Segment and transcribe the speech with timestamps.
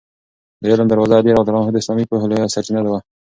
[0.61, 2.99] د علم دروازه علي رض د اسلامي پوهې لویه سرچینه وه.